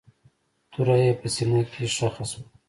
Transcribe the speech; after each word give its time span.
توره 0.71 0.95
يې 1.03 1.11
په 1.19 1.27
سينه 1.33 1.59
کښې 1.71 1.85
ښخه 1.95 2.23
شوه. 2.31 2.43